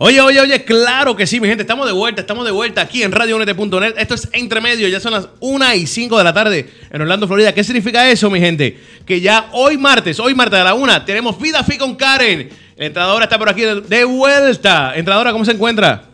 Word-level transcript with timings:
Oye, 0.00 0.20
oye, 0.20 0.40
oye, 0.40 0.64
claro 0.64 1.16
que 1.16 1.26
sí, 1.26 1.40
mi 1.40 1.48
gente. 1.48 1.62
Estamos 1.62 1.84
de 1.84 1.92
vuelta, 1.92 2.20
estamos 2.20 2.44
de 2.44 2.52
vuelta 2.52 2.80
aquí 2.80 3.02
en 3.02 3.10
RadioNet.net. 3.10 3.94
Esto 3.98 4.14
es 4.14 4.28
entre 4.30 4.60
medio, 4.60 4.86
ya 4.86 5.00
son 5.00 5.12
las 5.12 5.28
1 5.40 5.74
y 5.74 5.88
5 5.88 6.16
de 6.16 6.22
la 6.22 6.32
tarde 6.32 6.70
en 6.88 7.00
Orlando, 7.00 7.26
Florida. 7.26 7.52
¿Qué 7.52 7.64
significa 7.64 8.08
eso, 8.08 8.30
mi 8.30 8.38
gente? 8.38 8.78
Que 9.04 9.20
ya 9.20 9.48
hoy 9.50 9.76
martes, 9.76 10.20
hoy 10.20 10.36
martes 10.36 10.60
a 10.60 10.62
la 10.62 10.74
1, 10.74 11.04
tenemos 11.04 11.40
Vida 11.40 11.64
Fi 11.64 11.78
con 11.78 11.96
Karen. 11.96 12.48
La 12.76 12.86
entrenadora 12.86 13.24
está 13.24 13.40
por 13.40 13.48
aquí 13.48 13.62
de 13.62 14.04
vuelta. 14.04 14.92
Entrenadora, 14.94 15.32
¿cómo 15.32 15.44
se 15.44 15.50
encuentra? 15.50 16.04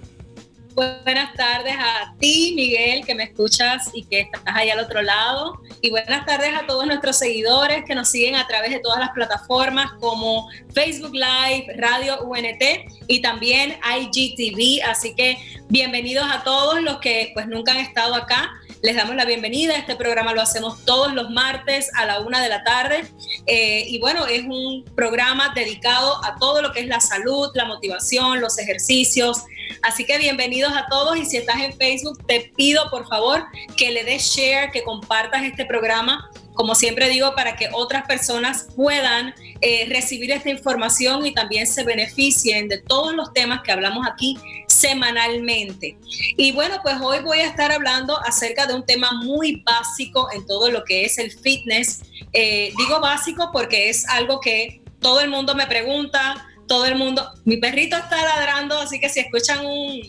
Buenas 0.74 1.32
tardes 1.34 1.76
a 1.78 2.16
ti, 2.18 2.52
Miguel, 2.56 3.06
que 3.06 3.14
me 3.14 3.22
escuchas 3.22 3.90
y 3.94 4.06
que 4.06 4.22
estás 4.22 4.42
ahí 4.46 4.70
al 4.70 4.80
otro 4.80 5.02
lado. 5.02 5.60
Y 5.80 5.90
buenas 5.90 6.26
tardes 6.26 6.52
a 6.52 6.66
todos 6.66 6.84
nuestros 6.84 7.16
seguidores 7.16 7.84
que 7.84 7.94
nos 7.94 8.08
siguen 8.08 8.34
a 8.34 8.44
través 8.48 8.72
de 8.72 8.80
todas 8.80 8.98
las 8.98 9.10
plataformas 9.10 9.92
como 10.00 10.48
Facebook 10.74 11.12
Live, 11.12 11.76
Radio 11.76 12.24
UNT 12.24 12.90
y 13.06 13.22
también 13.22 13.76
IGTV. 14.00 14.84
Así 14.84 15.14
que 15.14 15.38
bienvenidos 15.68 16.26
a 16.28 16.42
todos 16.42 16.82
los 16.82 16.98
que 16.98 17.30
pues 17.34 17.46
nunca 17.46 17.70
han 17.70 17.78
estado 17.78 18.16
acá. 18.16 18.50
Les 18.84 18.96
damos 18.96 19.16
la 19.16 19.24
bienvenida. 19.24 19.78
Este 19.78 19.96
programa 19.96 20.34
lo 20.34 20.42
hacemos 20.42 20.84
todos 20.84 21.14
los 21.14 21.30
martes 21.30 21.90
a 21.94 22.04
la 22.04 22.20
una 22.20 22.42
de 22.42 22.50
la 22.50 22.64
tarde. 22.64 23.06
Eh, 23.46 23.86
y 23.88 23.98
bueno, 23.98 24.26
es 24.26 24.42
un 24.42 24.84
programa 24.94 25.54
dedicado 25.54 26.22
a 26.22 26.34
todo 26.34 26.60
lo 26.60 26.70
que 26.70 26.80
es 26.80 26.86
la 26.86 27.00
salud, 27.00 27.48
la 27.54 27.64
motivación, 27.64 28.42
los 28.42 28.58
ejercicios, 28.58 29.44
Así 29.82 30.04
que 30.04 30.18
bienvenidos 30.18 30.72
a 30.74 30.86
todos 30.88 31.16
y 31.16 31.24
si 31.24 31.36
estás 31.36 31.60
en 31.60 31.76
Facebook, 31.76 32.24
te 32.26 32.52
pido 32.56 32.90
por 32.90 33.06
favor 33.06 33.44
que 33.76 33.90
le 33.90 34.04
des 34.04 34.22
share, 34.22 34.70
que 34.70 34.82
compartas 34.82 35.42
este 35.44 35.64
programa, 35.64 36.30
como 36.54 36.74
siempre 36.74 37.08
digo, 37.08 37.34
para 37.34 37.56
que 37.56 37.68
otras 37.72 38.06
personas 38.06 38.68
puedan 38.76 39.34
eh, 39.60 39.86
recibir 39.88 40.30
esta 40.30 40.50
información 40.50 41.26
y 41.26 41.34
también 41.34 41.66
se 41.66 41.84
beneficien 41.84 42.68
de 42.68 42.78
todos 42.78 43.14
los 43.14 43.32
temas 43.32 43.62
que 43.62 43.72
hablamos 43.72 44.06
aquí 44.06 44.38
semanalmente. 44.84 45.96
Y 46.36 46.52
bueno, 46.52 46.76
pues 46.82 46.96
hoy 47.00 47.20
voy 47.20 47.38
a 47.38 47.46
estar 47.46 47.72
hablando 47.72 48.18
acerca 48.20 48.66
de 48.66 48.74
un 48.74 48.84
tema 48.84 49.12
muy 49.22 49.62
básico 49.64 50.28
en 50.32 50.46
todo 50.46 50.70
lo 50.70 50.84
que 50.84 51.06
es 51.06 51.16
el 51.18 51.30
fitness. 51.30 52.02
Eh, 52.34 52.70
digo 52.76 53.00
básico 53.00 53.48
porque 53.50 53.88
es 53.88 54.06
algo 54.08 54.40
que 54.40 54.82
todo 55.00 55.22
el 55.22 55.30
mundo 55.30 55.54
me 55.54 55.66
pregunta, 55.66 56.46
todo 56.68 56.84
el 56.84 56.96
mundo, 56.96 57.26
mi 57.44 57.56
perrito 57.56 57.96
está 57.96 58.22
ladrando, 58.22 58.78
así 58.78 59.00
que 59.00 59.08
si 59.08 59.20
escuchan 59.20 59.64
un, 59.64 60.02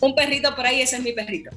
un 0.00 0.14
perrito 0.14 0.54
por 0.54 0.64
ahí, 0.64 0.80
ese 0.80 0.96
es 0.96 1.02
mi 1.02 1.12
perrito. 1.12 1.50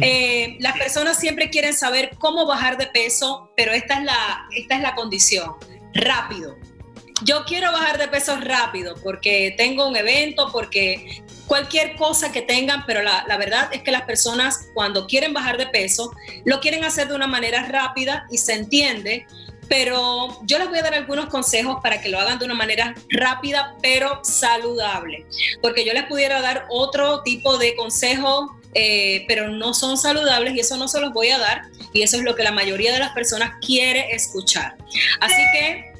Eh, 0.00 0.56
las 0.58 0.76
personas 0.78 1.16
siempre 1.16 1.48
quieren 1.48 1.74
saber 1.74 2.10
cómo 2.18 2.44
bajar 2.44 2.76
de 2.76 2.88
peso, 2.88 3.52
pero 3.56 3.72
esta 3.72 3.98
es 3.98 4.04
la, 4.04 4.48
esta 4.56 4.74
es 4.74 4.82
la 4.82 4.96
condición, 4.96 5.54
rápido. 5.94 6.56
Yo 7.22 7.44
quiero 7.44 7.70
bajar 7.70 7.98
de 7.98 8.08
peso 8.08 8.36
rápido 8.40 8.96
porque 9.02 9.54
tengo 9.56 9.86
un 9.86 9.94
evento, 9.94 10.50
porque 10.50 11.22
cualquier 11.50 11.96
cosa 11.96 12.30
que 12.30 12.42
tengan, 12.42 12.86
pero 12.86 13.02
la, 13.02 13.36
verdad 13.36 13.70
es 13.72 13.82
que 13.82 13.90
las 13.90 14.02
personas 14.02 14.68
cuando 14.72 15.08
quieren 15.08 15.34
bajar 15.34 15.58
de 15.58 15.66
peso, 15.66 16.12
lo 16.44 16.60
quieren 16.60 16.84
hacer 16.84 17.08
de 17.08 17.16
una 17.16 17.26
manera 17.26 17.66
rápida 17.66 18.24
y 18.30 18.38
se 18.38 18.52
entiende, 18.52 19.26
pero 19.68 20.38
yo 20.44 20.60
les 20.60 20.68
voy 20.68 20.78
a 20.78 20.82
dar 20.82 20.94
algunos 20.94 21.26
consejos 21.26 21.78
para 21.82 22.00
que 22.00 22.08
lo 22.08 22.20
hagan 22.20 22.38
de 22.38 22.44
una 22.44 22.54
manera 22.54 22.94
rápida 23.08 23.74
pero 23.82 24.20
saludable, 24.22 25.26
porque 25.60 25.84
yo 25.84 25.92
les 25.92 26.04
pudiera 26.04 26.40
dar 26.40 26.66
otro 26.70 27.22
tipo 27.22 27.58
de 27.58 27.74
consejos, 27.74 28.50
eh, 28.74 29.24
pero 29.26 29.48
no 29.48 29.74
son 29.74 29.98
saludables 29.98 30.54
y 30.54 30.60
eso 30.60 30.76
no 30.76 30.86
se 30.86 31.00
los 31.00 31.12
voy 31.12 31.30
a 31.30 31.38
dar 31.38 31.62
y 31.92 32.02
eso 32.02 32.16
es 32.16 32.22
lo 32.22 32.36
que 32.36 32.44
la 32.44 32.52
mayoría 32.52 32.92
de 32.92 33.00
las 33.00 33.10
personas 33.10 33.54
quiere 33.60 34.14
escuchar. 34.14 34.76
Así 35.18 35.42
que 35.52 35.90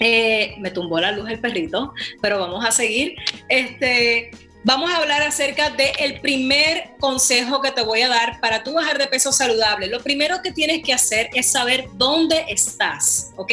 eh, 0.00 0.54
me 0.58 0.70
tumbó 0.70 1.00
la 1.00 1.12
luz 1.12 1.30
el 1.30 1.40
perrito, 1.40 1.92
pero 2.20 2.38
vamos 2.38 2.64
a 2.64 2.72
seguir. 2.72 3.16
Este, 3.48 4.30
Vamos 4.66 4.90
a 4.90 4.96
hablar 4.96 5.20
acerca 5.20 5.68
del 5.68 6.22
primer 6.22 6.92
consejo 6.98 7.60
que 7.60 7.70
te 7.70 7.82
voy 7.82 8.00
a 8.00 8.08
dar 8.08 8.40
para 8.40 8.64
tú 8.64 8.72
bajar 8.72 8.96
de 8.96 9.06
peso 9.06 9.30
saludable. 9.30 9.88
Lo 9.88 10.02
primero 10.02 10.40
que 10.42 10.52
tienes 10.52 10.82
que 10.82 10.94
hacer 10.94 11.28
es 11.34 11.52
saber 11.52 11.86
dónde 11.96 12.46
estás, 12.48 13.32
¿ok? 13.36 13.52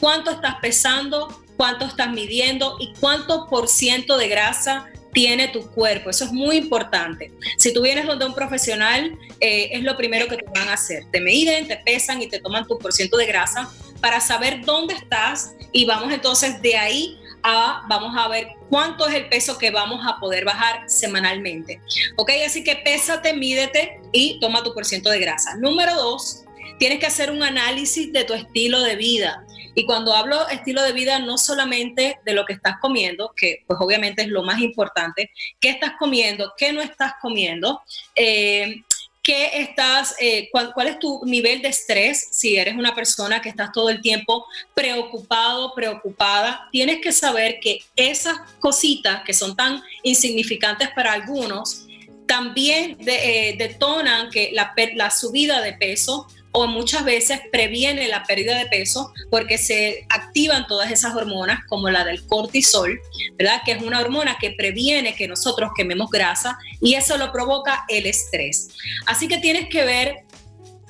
¿Cuánto 0.00 0.30
estás 0.30 0.56
pesando? 0.60 1.42
¿Cuánto 1.56 1.86
estás 1.86 2.10
midiendo? 2.10 2.76
¿Y 2.78 2.92
cuánto 3.00 3.46
por 3.46 3.68
ciento 3.68 4.18
de 4.18 4.28
grasa 4.28 4.86
tiene 5.12 5.48
tu 5.48 5.68
cuerpo. 5.70 6.10
Eso 6.10 6.24
es 6.24 6.32
muy 6.32 6.56
importante. 6.56 7.32
Si 7.58 7.74
tú 7.74 7.82
vienes 7.82 8.06
donde 8.06 8.26
un 8.26 8.34
profesional, 8.34 9.18
eh, 9.40 9.70
es 9.72 9.82
lo 9.82 9.96
primero 9.96 10.28
que 10.28 10.36
te 10.36 10.44
van 10.54 10.68
a 10.68 10.74
hacer. 10.74 11.04
Te 11.10 11.20
miden, 11.20 11.66
te 11.66 11.78
pesan 11.78 12.22
y 12.22 12.28
te 12.28 12.38
toman 12.38 12.64
tu 12.66 12.78
por 12.78 12.92
ciento 12.92 13.16
de 13.16 13.26
grasa 13.26 13.68
para 14.00 14.20
saber 14.20 14.64
dónde 14.64 14.94
estás 14.94 15.54
y 15.72 15.84
vamos 15.84 16.12
entonces 16.12 16.62
de 16.62 16.76
ahí 16.76 17.19
vamos 17.42 18.14
a 18.16 18.28
ver 18.28 18.48
cuánto 18.68 19.06
es 19.08 19.14
el 19.14 19.28
peso 19.28 19.58
que 19.58 19.70
vamos 19.70 20.00
a 20.06 20.18
poder 20.18 20.44
bajar 20.44 20.88
semanalmente. 20.88 21.80
Ok, 22.16 22.30
así 22.46 22.64
que 22.64 22.76
pésate, 22.76 23.32
mídete 23.32 24.00
y 24.12 24.38
toma 24.40 24.62
tu 24.62 24.74
por 24.74 24.84
ciento 24.84 25.10
de 25.10 25.20
grasa. 25.20 25.56
Número 25.56 25.94
dos, 25.94 26.44
tienes 26.78 26.98
que 26.98 27.06
hacer 27.06 27.30
un 27.30 27.42
análisis 27.42 28.12
de 28.12 28.24
tu 28.24 28.34
estilo 28.34 28.82
de 28.82 28.96
vida. 28.96 29.44
Y 29.74 29.86
cuando 29.86 30.14
hablo 30.14 30.48
estilo 30.48 30.82
de 30.82 30.92
vida, 30.92 31.20
no 31.20 31.38
solamente 31.38 32.18
de 32.24 32.34
lo 32.34 32.44
que 32.44 32.54
estás 32.54 32.76
comiendo, 32.80 33.32
que 33.36 33.64
pues 33.66 33.78
obviamente 33.80 34.22
es 34.22 34.28
lo 34.28 34.42
más 34.42 34.60
importante, 34.60 35.30
qué 35.60 35.70
estás 35.70 35.92
comiendo, 35.98 36.52
qué 36.56 36.72
no 36.72 36.80
estás 36.80 37.14
comiendo, 37.20 37.80
eh, 38.16 38.82
¿Qué 39.22 39.50
estás, 39.60 40.14
eh, 40.18 40.48
cuál, 40.50 40.72
es 40.88 40.98
tu 40.98 41.20
nivel 41.26 41.60
de 41.60 41.68
estrés? 41.68 42.28
Si 42.30 42.56
eres 42.56 42.74
una 42.74 42.94
persona 42.94 43.42
que 43.42 43.50
estás 43.50 43.70
todo 43.70 43.90
el 43.90 44.00
tiempo 44.00 44.46
preocupado, 44.72 45.74
preocupada, 45.74 46.68
tienes 46.72 47.02
que 47.02 47.12
saber 47.12 47.58
que 47.60 47.80
esas 47.96 48.38
cositas 48.60 49.22
que 49.22 49.34
son 49.34 49.54
tan 49.54 49.82
insignificantes 50.02 50.88
para 50.94 51.12
algunos, 51.12 51.86
también 52.26 52.96
eh, 53.06 53.56
detonan 53.58 54.30
que 54.30 54.50
la, 54.52 54.72
la 54.94 55.10
subida 55.10 55.60
de 55.60 55.74
peso 55.74 56.26
o 56.52 56.66
muchas 56.66 57.04
veces 57.04 57.40
previene 57.52 58.08
la 58.08 58.24
pérdida 58.24 58.58
de 58.58 58.66
peso 58.66 59.12
porque 59.30 59.58
se 59.58 60.06
activan 60.08 60.66
todas 60.66 60.90
esas 60.90 61.14
hormonas 61.14 61.60
como 61.68 61.90
la 61.90 62.04
del 62.04 62.26
cortisol, 62.26 63.00
¿verdad? 63.38 63.62
Que 63.64 63.72
es 63.72 63.82
una 63.82 64.00
hormona 64.00 64.36
que 64.40 64.50
previene 64.52 65.14
que 65.14 65.28
nosotros 65.28 65.70
quememos 65.76 66.10
grasa 66.10 66.58
y 66.80 66.94
eso 66.94 67.16
lo 67.16 67.32
provoca 67.32 67.84
el 67.88 68.06
estrés. 68.06 68.70
Así 69.06 69.28
que 69.28 69.38
tienes 69.38 69.68
que 69.68 69.84
ver 69.84 70.24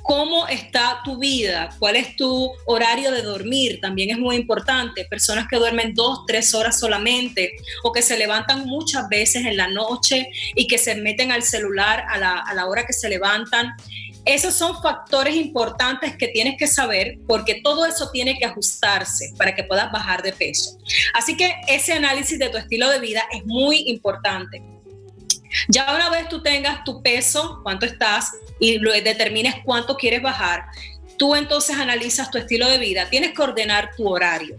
cómo 0.03 0.49
está 0.49 1.01
tu 1.05 1.19
vida, 1.19 1.69
cuál 1.79 1.97
es 1.97 2.17
tu 2.17 2.51
horario 2.67 3.13
de 3.13 3.23
dormir, 3.23 3.81
también 3.81 4.11
es 4.11 4.19
muy 4.19 4.37
importante. 4.37 5.05
Personas 5.05 5.47
que 5.49 5.57
duermen 5.57 5.95
dos, 5.95 6.21
tres 6.27 6.55
horas 6.55 6.81
solamente 6.81 7.53
o 7.85 7.93
que 7.93 8.03
se 8.03 8.19
levantan 8.19 8.67
muchas 8.67 9.09
veces 9.09 9.47
en 9.47 9.57
la 9.57 9.69
noche 9.69 10.29
y 10.57 10.67
que 10.67 10.79
se 10.79 10.95
meten 10.97 11.31
al 11.31 11.43
celular 11.43 12.05
a 12.09 12.19
la, 12.19 12.41
a 12.41 12.55
la 12.55 12.67
hora 12.67 12.87
que 12.87 12.93
se 12.93 13.09
levantan. 13.09 13.75
Esos 14.25 14.55
son 14.55 14.81
factores 14.83 15.35
importantes 15.35 16.17
que 16.17 16.29
tienes 16.29 16.57
que 16.59 16.67
saber 16.67 17.19
porque 17.27 17.61
todo 17.63 17.87
eso 17.87 18.11
tiene 18.11 18.39
que 18.39 18.45
ajustarse 18.45 19.33
para 19.37 19.55
que 19.55 19.65
puedas 19.65 19.91
bajar 19.91 20.23
de 20.23 20.33
peso. 20.33 20.79
Así 21.15 21.37
que 21.37 21.55
ese 21.69 21.95
análisis 21.95 22.39
de 22.39 22.49
tu 22.49 22.59
estilo 22.59 22.89
de 22.91 23.01
vida 23.01 23.23
es 23.33 23.45
muy 23.47 23.89
importante. 23.89 24.63
Ya 25.69 25.95
una 25.95 26.11
vez 26.11 26.29
tú 26.29 26.43
tengas 26.43 26.85
tu 26.85 27.03
peso, 27.03 27.61
cuánto 27.63 27.87
estás 27.87 28.31
y 28.61 28.79
determines 28.79 29.57
cuánto 29.65 29.97
quieres 29.97 30.23
bajar, 30.23 30.65
tú 31.21 31.37
entonces 31.37 31.77
analizas 31.77 32.31
tu 32.31 32.39
estilo 32.39 32.67
de 32.67 32.79
vida, 32.79 33.11
tienes 33.11 33.35
que 33.35 33.43
ordenar 33.43 33.91
tu 33.95 34.09
horario. 34.09 34.57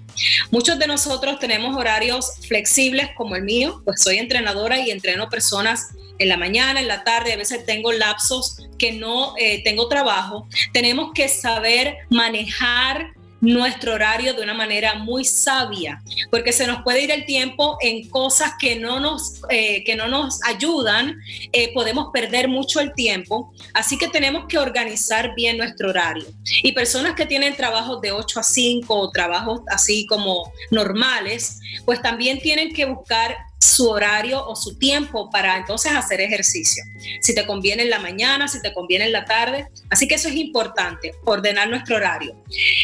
Muchos 0.51 0.77
de 0.77 0.85
nosotros 0.85 1.39
tenemos 1.39 1.75
horarios 1.75 2.33
flexibles 2.47 3.09
como 3.17 3.35
el 3.35 3.41
mío, 3.41 3.81
pues 3.83 4.03
soy 4.03 4.19
entrenadora 4.19 4.77
y 4.77 4.91
entreno 4.91 5.27
personas 5.27 5.87
en 6.19 6.29
la 6.29 6.37
mañana, 6.37 6.79
en 6.79 6.87
la 6.87 7.03
tarde, 7.03 7.33
a 7.33 7.35
veces 7.35 7.65
tengo 7.65 7.91
lapsos 7.91 8.57
que 8.77 8.91
no 8.91 9.33
eh, 9.39 9.63
tengo 9.63 9.87
trabajo. 9.87 10.47
Tenemos 10.71 11.13
que 11.15 11.29
saber 11.29 11.97
manejar 12.11 13.15
nuestro 13.41 13.95
horario 13.95 14.33
de 14.33 14.43
una 14.43 14.53
manera 14.53 14.95
muy 14.95 15.25
sabia, 15.25 16.01
porque 16.29 16.53
se 16.53 16.67
nos 16.67 16.83
puede 16.83 17.01
ir 17.01 17.11
el 17.11 17.25
tiempo 17.25 17.77
en 17.81 18.07
cosas 18.09 18.53
que 18.59 18.75
no 18.75 18.99
nos, 18.99 19.41
eh, 19.49 19.83
que 19.83 19.95
no 19.95 20.07
nos 20.07 20.39
ayudan, 20.43 21.19
eh, 21.51 21.73
podemos 21.73 22.09
perder 22.13 22.47
mucho 22.47 22.79
el 22.79 22.93
tiempo, 22.93 23.51
así 23.73 23.97
que 23.97 24.07
tenemos 24.07 24.45
que 24.47 24.57
organizar 24.57 25.33
bien 25.35 25.57
nuestro 25.57 25.89
horario. 25.89 26.25
Y 26.61 26.71
personas 26.71 27.15
que 27.15 27.25
tienen 27.25 27.55
trabajos 27.55 27.99
de 28.01 28.11
8 28.11 28.39
a 28.39 28.43
5 28.43 28.95
o 28.95 29.11
trabajos 29.11 29.61
así 29.67 30.05
como 30.05 30.51
normales, 30.69 31.59
pues 31.85 32.01
también 32.01 32.39
tienen 32.39 32.73
que 32.73 32.85
buscar 32.85 33.35
su 33.61 33.87
horario 33.89 34.43
o 34.47 34.55
su 34.55 34.77
tiempo 34.77 35.29
para 35.29 35.55
entonces 35.55 35.91
hacer 35.91 36.19
ejercicio. 36.19 36.83
Si 37.21 37.35
te 37.35 37.45
conviene 37.45 37.83
en 37.83 37.91
la 37.91 37.99
mañana, 37.99 38.47
si 38.47 38.59
te 38.59 38.73
conviene 38.73 39.05
en 39.05 39.11
la 39.11 39.23
tarde. 39.23 39.67
Así 39.89 40.07
que 40.07 40.15
eso 40.15 40.29
es 40.29 40.35
importante, 40.35 41.13
ordenar 41.25 41.69
nuestro 41.69 41.97
horario. 41.97 42.35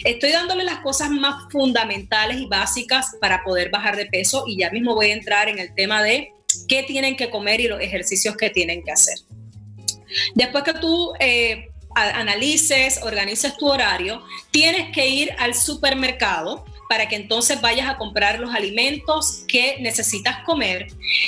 Estoy 0.04 0.32
dándole 0.32 0.64
las 0.64 0.80
cosas 0.80 1.10
más 1.10 1.52
fundamentales 1.52 2.38
y 2.38 2.46
básicas 2.46 3.08
para 3.20 3.44
poder 3.44 3.72
bajar 3.72 3.96
de 3.96 4.06
peso 4.06 4.44
y 4.46 4.60
ya 4.60 4.70
mismo 4.70 4.94
voy 4.94 5.08
a 5.08 5.14
entrar 5.14 5.50
en 5.50 5.58
el 5.58 5.74
tema 5.74 6.04
de 6.04 6.32
qué 6.68 6.84
tienen 6.84 7.18
que 7.18 7.32
comer 7.32 7.60
y 7.60 7.68
los 7.68 7.82
ejercicios 7.82 8.38
que 8.38 8.52
tienen 8.52 8.84
que 8.84 8.92
hacer. 8.92 9.18
Después 10.36 10.64
que 10.64 10.74
tú 10.74 11.12
eh, 11.20 11.70
analices, 11.96 13.02
organices 13.02 13.58
tu 13.58 13.68
horario, 13.68 14.24
tienes 14.52 14.92
que 14.94 15.08
ir 15.08 15.34
al 15.40 15.56
supermercado 15.56 16.66
para 16.90 17.08
que 17.08 17.16
entonces 17.16 17.62
vayas 17.62 17.90
a 17.90 17.98
comprar 17.98 18.40
los 18.40 18.54
alimentos 18.54 19.44
que 19.48 19.78
necesitas 19.80 20.44
comer 20.44 20.88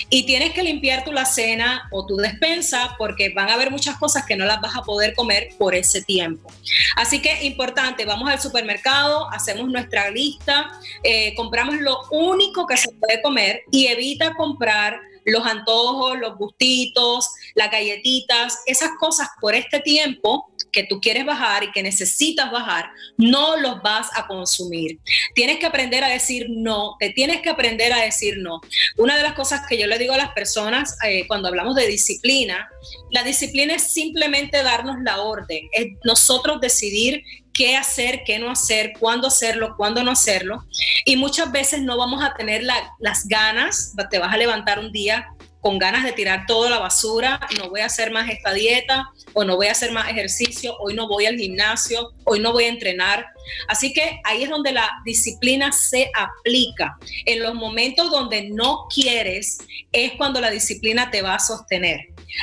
y 0.10 0.26
tienes 0.26 0.54
que 0.54 0.64
limpiar 0.64 1.04
tu 1.04 1.12
cena 1.26 1.88
o 1.92 2.06
tu 2.06 2.16
despensa 2.18 2.96
porque 2.98 3.30
van 3.30 3.50
a 3.50 3.54
haber 3.54 3.72
muchas 3.72 3.98
cosas 3.98 4.26
que 4.26 4.36
no 4.36 4.46
las 4.46 4.62
vas 4.62 4.76
a 4.76 4.84
poder 4.84 5.14
comer 5.16 5.50
por 5.58 5.76
ese 5.76 6.02
tiempo. 6.02 6.50
Así 6.96 7.22
que 7.22 7.46
importante, 7.46 8.06
vamos 8.06 8.30
al 8.30 8.40
supermercado, 8.40 9.30
hacemos 9.32 9.70
nuestra 9.70 10.10
lista, 10.10 10.72
eh, 11.04 11.34
compramos 11.36 11.76
lo 11.76 12.02
único 12.12 12.66
que 12.66 12.78
se 12.78 12.90
puede 12.92 13.22
comer 13.22 13.64
y 13.72 13.88
evita 13.88 14.34
comprar 14.36 15.00
los 15.26 15.46
antojos, 15.46 16.18
los 16.18 16.38
gustitos, 16.38 17.30
las 17.56 17.72
galletitas, 17.72 18.60
esas 18.66 18.92
cosas 19.00 19.30
por 19.40 19.54
este 19.56 19.80
tiempo 19.80 20.50
que 20.72 20.84
tú 20.84 21.00
quieres 21.02 21.26
bajar 21.26 21.64
y 21.64 21.72
que 21.72 21.84
necesitas 21.84 22.52
bajar, 22.52 22.90
no 23.18 23.58
los 23.58 23.82
vas 23.82 24.08
a 24.16 24.28
consumir. 24.28 25.00
Tienes 25.36 25.60
que 25.60 25.66
aprender 25.66 26.04
a 26.04 26.10
decir 26.10 26.48
no, 26.50 26.96
te 27.00 27.10
tienes 27.10 27.42
que 27.42 27.50
aprender 27.50 27.94
a 27.94 28.02
decir 28.02 28.38
no. 28.40 28.62
Una 28.98 29.18
de 29.18 29.24
las 29.24 29.34
cosas 29.34 29.62
que 29.68 29.78
yo 29.78 29.88
le 29.88 29.98
digo 29.98 30.14
a 30.14 30.18
las 30.18 30.32
personas 30.32 30.98
eh, 31.06 31.28
cuando 31.28 31.48
hablamos 31.48 31.76
de 31.76 31.88
disciplina, 31.88 32.70
la 33.12 33.24
disciplina 33.24 33.76
es 33.76 33.84
simplemente 33.84 34.64
darnos 34.64 34.98
la 35.04 35.22
orden, 35.22 35.68
es 35.72 35.88
nosotros 36.04 36.62
decidir 36.62 37.24
qué 37.54 37.76
hacer, 37.76 38.24
qué 38.26 38.40
no 38.40 38.50
hacer, 38.50 38.94
cuándo 38.98 39.28
hacerlo, 39.28 39.76
cuándo 39.76 40.02
no 40.04 40.12
hacerlo. 40.12 40.64
Y 41.04 41.18
muchas 41.18 41.52
veces 41.52 41.82
no 41.82 41.98
vamos 41.98 42.24
a 42.24 42.34
tener 42.34 42.64
las 42.64 43.28
ganas, 43.28 43.94
te 44.10 44.20
vas 44.20 44.34
a 44.34 44.38
levantar 44.38 44.80
un 44.80 44.92
día 44.92 45.28
con 45.62 45.78
ganas 45.78 46.04
de 46.04 46.14
tirar 46.14 46.46
toda 46.46 46.70
la 46.70 46.80
basura, 46.80 47.40
no 47.58 47.70
voy 47.70 47.82
a 47.82 47.86
hacer 47.86 48.12
más 48.12 48.30
esta 48.30 48.54
dieta, 48.54 49.10
o 49.34 49.44
no 49.44 49.58
voy 49.58 49.68
a 49.68 49.72
hacer 49.72 49.92
más 49.92 50.10
ejercicio, 50.10 50.76
hoy 50.80 50.94
no 50.94 51.08
voy 51.08 51.26
al 51.26 51.38
gimnasio, 51.38 52.14
hoy 52.24 52.40
no 52.40 52.54
voy 52.54 52.66
a 52.66 52.70
entrenar. 52.70 53.26
Así 53.68 53.94
que 53.94 54.22
ahí 54.24 54.44
es 54.44 54.50
donde 54.50 54.72
la 54.72 54.90
disciplina 55.06 55.72
se 55.72 56.12
aplica. 56.16 56.98
En 57.26 57.44
los 57.44 57.56
momentos 57.56 58.10
donde 58.10 58.50
no 58.50 58.88
quieres 58.94 59.60
es 59.92 60.14
cuando 60.14 60.40
la 60.40 60.52
disciplina 60.52 61.12
te 61.12 61.22
va 61.22 61.36
a 61.36 61.40
sostener. 61.40 62.00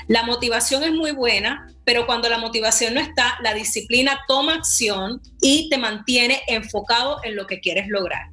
La 0.09 0.25
motivación 0.25 0.83
es 0.85 0.93
muy 0.93 1.12
buena, 1.12 1.73
pero 1.87 2.05
cuando 2.05 2.29
la 2.29 2.38
motivación 2.38 2.94
no 2.94 3.00
está, 3.00 3.38
la 3.44 3.55
disciplina 3.55 4.19
toma 4.27 4.55
acción 4.55 5.23
y 5.41 5.69
te 5.71 5.79
mantiene 5.79 6.43
enfocado 6.49 7.21
en 7.23 7.37
lo 7.37 7.47
que 7.47 7.61
quieres 7.61 7.87
lograr. 7.87 8.27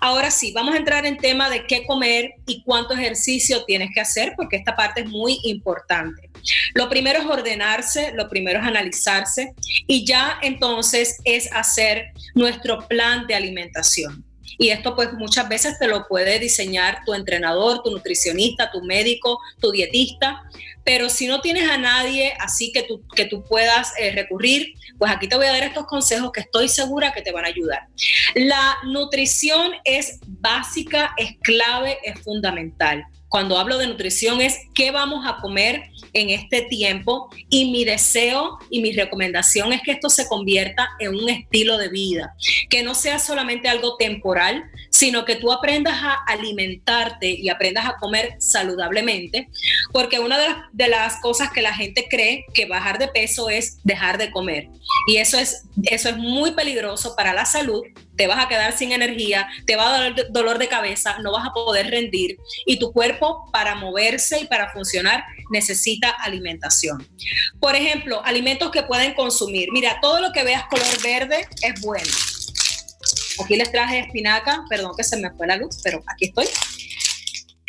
Ahora 0.00 0.32
sí, 0.32 0.52
vamos 0.52 0.74
a 0.74 0.78
entrar 0.78 1.06
en 1.06 1.16
tema 1.16 1.48
de 1.48 1.64
qué 1.64 1.86
comer 1.86 2.34
y 2.44 2.64
cuánto 2.64 2.94
ejercicio 2.94 3.64
tienes 3.64 3.90
que 3.94 4.00
hacer, 4.00 4.34
porque 4.36 4.56
esta 4.56 4.74
parte 4.74 5.02
es 5.02 5.08
muy 5.08 5.38
importante. 5.44 6.28
Lo 6.74 6.88
primero 6.88 7.20
es 7.20 7.26
ordenarse, 7.26 8.12
lo 8.14 8.28
primero 8.28 8.58
es 8.58 8.66
analizarse 8.66 9.54
y 9.86 10.04
ya 10.04 10.36
entonces 10.42 11.18
es 11.24 11.52
hacer 11.52 12.06
nuestro 12.34 12.88
plan 12.88 13.28
de 13.28 13.36
alimentación. 13.36 14.27
Y 14.58 14.70
esto 14.70 14.96
pues 14.96 15.12
muchas 15.12 15.48
veces 15.48 15.78
te 15.78 15.86
lo 15.86 16.06
puede 16.08 16.38
diseñar 16.40 16.98
tu 17.06 17.14
entrenador, 17.14 17.82
tu 17.82 17.90
nutricionista, 17.90 18.70
tu 18.70 18.82
médico, 18.82 19.38
tu 19.60 19.70
dietista, 19.70 20.42
pero 20.84 21.10
si 21.10 21.26
no 21.26 21.40
tienes 21.40 21.68
a 21.68 21.76
nadie 21.76 22.32
así 22.40 22.72
que 22.72 22.82
tú, 22.82 23.02
que 23.14 23.26
tú 23.26 23.44
puedas 23.44 23.92
eh, 23.98 24.10
recurrir, 24.12 24.74
pues 24.98 25.12
aquí 25.12 25.28
te 25.28 25.36
voy 25.36 25.46
a 25.46 25.52
dar 25.52 25.62
estos 25.62 25.86
consejos 25.86 26.32
que 26.32 26.40
estoy 26.40 26.68
segura 26.68 27.12
que 27.12 27.22
te 27.22 27.30
van 27.30 27.44
a 27.44 27.48
ayudar. 27.48 27.86
La 28.34 28.78
nutrición 28.84 29.72
es 29.84 30.18
básica, 30.26 31.14
es 31.18 31.36
clave, 31.42 31.98
es 32.02 32.18
fundamental. 32.20 33.04
Cuando 33.28 33.58
hablo 33.58 33.78
de 33.78 33.86
nutrición 33.86 34.40
es 34.40 34.58
qué 34.74 34.90
vamos 34.90 35.26
a 35.26 35.36
comer 35.36 35.90
en 36.12 36.30
este 36.30 36.62
tiempo 36.62 37.28
y 37.48 37.70
mi 37.70 37.84
deseo 37.84 38.58
y 38.70 38.80
mi 38.80 38.92
recomendación 38.92 39.72
es 39.72 39.82
que 39.82 39.92
esto 39.92 40.08
se 40.08 40.26
convierta 40.28 40.88
en 40.98 41.14
un 41.14 41.28
estilo 41.28 41.76
de 41.76 41.88
vida, 41.88 42.34
que 42.70 42.82
no 42.82 42.94
sea 42.94 43.18
solamente 43.18 43.68
algo 43.68 43.96
temporal, 43.96 44.64
sino 44.98 45.24
que 45.24 45.36
tú 45.36 45.52
aprendas 45.52 45.94
a 46.02 46.14
alimentarte 46.26 47.30
y 47.30 47.50
aprendas 47.50 47.86
a 47.86 47.98
comer 47.98 48.34
saludablemente, 48.40 49.48
porque 49.92 50.18
una 50.18 50.66
de 50.72 50.88
las, 50.88 51.20
cosas 51.20 51.52
que 51.52 51.62
la 51.62 51.72
gente 51.72 52.08
cree 52.10 52.44
que 52.52 52.66
bajar 52.66 52.98
de 52.98 53.06
peso 53.06 53.48
es 53.48 53.78
dejar 53.84 54.18
de 54.18 54.32
comer 54.32 54.68
y 55.06 55.18
eso 55.18 55.38
es, 55.38 55.62
eso 55.84 56.08
es 56.08 56.16
muy 56.16 56.50
peligroso 56.50 57.14
para 57.14 57.32
la 57.32 57.44
salud 57.44 57.84
te 58.16 58.26
vas 58.26 58.44
a 58.44 58.48
quedar 58.48 58.76
sin 58.76 58.90
energía, 58.90 59.48
te 59.64 59.76
va 59.76 59.88
a 59.88 60.00
dar 60.00 60.32
dolor 60.32 60.58
de 60.58 60.66
cabeza, 60.66 61.18
no 61.20 61.30
vas 61.30 61.46
a 61.46 61.52
poder 61.52 61.88
rendir 61.88 62.36
y 62.66 62.80
tu 62.80 62.92
cuerpo 62.92 63.48
para 63.52 63.76
moverse 63.76 64.40
y 64.40 64.46
para 64.46 64.72
funcionar 64.72 65.24
necesita 65.50 66.10
alimentación. 66.10 67.08
Por 67.60 67.76
ejemplo, 67.76 68.20
alimentos 68.24 68.72
que 68.72 68.82
pueden 68.82 69.14
consumir. 69.14 69.68
Mira, 69.72 70.00
todo 70.02 70.20
lo 70.20 70.32
que 70.32 70.42
veas 70.42 70.64
color 70.64 71.02
verde 71.02 71.46
es 71.62 71.80
bueno. 71.80 72.10
Aquí 73.42 73.56
les 73.56 73.70
traje 73.70 74.00
espinaca, 74.00 74.64
perdón 74.68 74.92
que 74.96 75.04
se 75.04 75.16
me 75.16 75.30
fue 75.30 75.46
la 75.46 75.56
luz, 75.56 75.80
pero 75.82 76.02
aquí 76.06 76.26
estoy. 76.26 76.46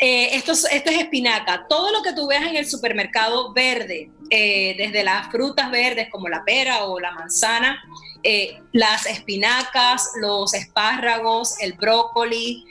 Eh, 0.02 0.38
esto, 0.38 0.54
es, 0.54 0.66
esto, 0.72 0.90
es, 0.92 0.98
espinaca. 0.98 1.66
Todo 1.68 1.92
lo 1.92 2.02
que 2.02 2.14
tú 2.14 2.28
veas 2.28 2.44
en 2.44 2.56
el 2.56 2.66
supermercado 2.66 3.52
verde, 3.52 4.10
eh, 4.30 4.74
desde 4.78 5.04
las 5.04 5.30
frutas 5.30 5.70
verdes 5.72 6.08
como 6.10 6.30
la 6.30 6.44
pera 6.46 6.86
o 6.86 7.00
la 7.02 7.12
manzana, 7.12 7.84
eh, 8.24 8.60
las 8.72 9.06
espinacas, 9.06 10.12
los 10.22 10.54
espárragos, 10.54 11.60
el 11.60 11.74
brócoli, 11.74 12.64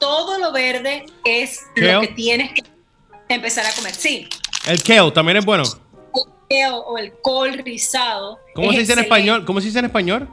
todo 0.00 0.38
lo 0.38 0.50
verde 0.52 1.04
es 1.24 1.60
lo 1.76 2.00
que 2.00 2.08
tienes 2.08 2.52
que 2.52 2.62
empezar 3.28 3.66
a 3.66 3.72
comer. 3.72 3.94
Sí. 3.94 4.26
El 4.66 4.82
kale 4.82 5.10
también 5.10 5.36
es 5.36 5.44
bueno. 5.44 5.64
El 5.64 6.22
kale 6.48 6.70
o 6.70 6.96
el 6.96 7.12
col 7.20 7.52
rizado. 7.52 8.38
¿Cómo 8.54 8.72
se 8.72 8.78
dice 8.78 8.94
en 8.94 9.00
español? 9.00 9.44
¿Cómo 9.44 9.60
se 9.60 9.66
dice 9.66 9.78
en 9.78 9.86
español? 9.86 10.28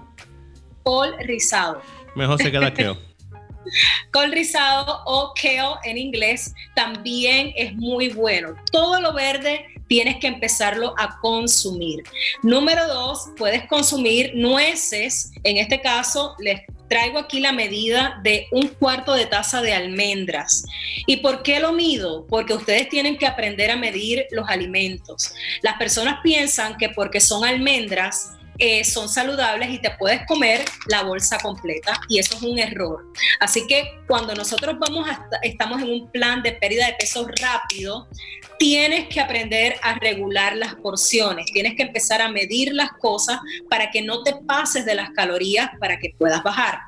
Col 0.83 1.15
rizado. 1.19 1.81
Mejor 2.15 2.41
se 2.41 2.51
queda 2.51 2.73
kale. 2.73 2.97
Col 4.11 4.31
rizado 4.31 5.01
o 5.05 5.33
kale 5.39 5.79
en 5.83 5.97
inglés 5.97 6.53
también 6.75 7.53
es 7.55 7.75
muy 7.75 8.09
bueno. 8.09 8.55
Todo 8.71 8.99
lo 8.99 9.13
verde 9.13 9.65
tienes 9.87 10.17
que 10.17 10.27
empezarlo 10.27 10.93
a 10.97 11.19
consumir. 11.19 12.03
Número 12.43 12.87
dos, 12.87 13.29
puedes 13.37 13.67
consumir 13.67 14.31
nueces. 14.35 15.31
En 15.43 15.57
este 15.57 15.81
caso, 15.81 16.35
les 16.39 16.61
traigo 16.91 17.19
aquí 17.19 17.39
la 17.39 17.53
medida 17.53 18.19
de 18.21 18.47
un 18.51 18.67
cuarto 18.67 19.13
de 19.13 19.25
taza 19.25 19.61
de 19.61 19.73
almendras. 19.73 20.65
¿Y 21.07 21.17
por 21.17 21.41
qué 21.41 21.61
lo 21.61 21.71
mido? 21.71 22.27
Porque 22.27 22.53
ustedes 22.53 22.89
tienen 22.89 23.17
que 23.17 23.25
aprender 23.25 23.71
a 23.71 23.77
medir 23.77 24.25
los 24.31 24.49
alimentos. 24.49 25.33
Las 25.61 25.77
personas 25.77 26.19
piensan 26.21 26.77
que 26.77 26.89
porque 26.89 27.21
son 27.21 27.45
almendras, 27.45 28.31
eh, 28.63 28.83
son 28.83 29.09
saludables 29.09 29.71
y 29.71 29.79
te 29.79 29.89
puedes 29.89 30.23
comer 30.27 30.63
la 30.85 31.01
bolsa 31.01 31.39
completa 31.39 31.99
y 32.07 32.19
eso 32.19 32.35
es 32.35 32.43
un 32.43 32.59
error. 32.59 33.11
Así 33.39 33.65
que 33.65 33.99
cuando 34.07 34.35
nosotros 34.35 34.77
vamos 34.77 35.09
estamos 35.41 35.81
en 35.81 35.89
un 35.89 36.11
plan 36.11 36.43
de 36.43 36.51
pérdida 36.51 36.85
de 36.85 36.93
peso 36.93 37.27
rápido, 37.41 38.07
tienes 38.59 39.07
que 39.07 39.19
aprender 39.19 39.77
a 39.81 39.95
regular 39.95 40.55
las 40.55 40.75
porciones, 40.75 41.47
tienes 41.47 41.73
que 41.73 41.81
empezar 41.81 42.21
a 42.21 42.29
medir 42.29 42.71
las 42.71 42.91
cosas 42.91 43.39
para 43.67 43.89
que 43.89 44.03
no 44.03 44.21
te 44.21 44.35
pases 44.35 44.85
de 44.85 44.93
las 44.93 45.09
calorías 45.09 45.71
para 45.79 45.97
que 45.97 46.13
puedas 46.15 46.43
bajar. 46.43 46.81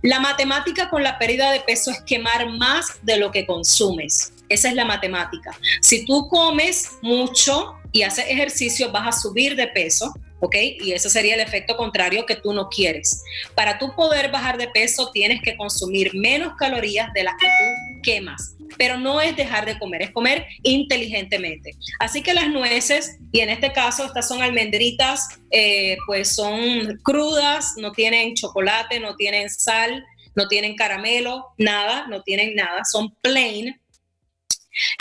La 0.00 0.20
matemática 0.20 0.88
con 0.88 1.02
la 1.02 1.18
pérdida 1.18 1.52
de 1.52 1.60
peso 1.60 1.90
es 1.90 2.00
quemar 2.00 2.48
más 2.48 2.98
de 3.02 3.18
lo 3.18 3.30
que 3.30 3.44
consumes. 3.44 4.32
Esa 4.48 4.70
es 4.70 4.74
la 4.74 4.86
matemática. 4.86 5.54
Si 5.82 6.06
tú 6.06 6.28
comes 6.28 6.92
mucho 7.02 7.74
y 7.92 8.04
haces 8.04 8.24
ejercicio, 8.26 8.90
vas 8.90 9.08
a 9.08 9.20
subir 9.20 9.54
de 9.54 9.66
peso 9.66 10.14
¿ok? 10.40 10.56
Y 10.80 10.92
ese 10.92 11.10
sería 11.10 11.34
el 11.34 11.40
efecto 11.40 11.76
contrario 11.76 12.26
que 12.26 12.36
tú 12.36 12.52
no 12.52 12.68
quieres. 12.68 13.22
Para 13.54 13.78
tú 13.78 13.94
poder 13.94 14.30
bajar 14.30 14.58
de 14.58 14.68
peso 14.68 15.10
tienes 15.12 15.40
que 15.42 15.56
consumir 15.56 16.14
menos 16.14 16.54
calorías 16.56 17.12
de 17.12 17.22
las 17.22 17.34
que 17.40 17.46
tú 17.46 18.00
quemas, 18.02 18.56
pero 18.78 18.98
no 18.98 19.20
es 19.20 19.36
dejar 19.36 19.66
de 19.66 19.78
comer, 19.78 20.02
es 20.02 20.10
comer 20.10 20.46
inteligentemente. 20.62 21.76
Así 21.98 22.22
que 22.22 22.34
las 22.34 22.48
nueces, 22.48 23.18
y 23.32 23.40
en 23.40 23.50
este 23.50 23.72
caso 23.72 24.04
estas 24.04 24.26
son 24.26 24.42
almendritas, 24.42 25.28
eh, 25.50 25.96
pues 26.06 26.34
son 26.34 26.98
crudas, 27.02 27.74
no 27.76 27.92
tienen 27.92 28.34
chocolate, 28.34 29.00
no 29.00 29.16
tienen 29.16 29.50
sal, 29.50 30.04
no 30.34 30.48
tienen 30.48 30.76
caramelo, 30.76 31.46
nada, 31.58 32.06
no 32.08 32.22
tienen 32.22 32.54
nada, 32.54 32.84
son 32.84 33.14
plain. 33.20 33.78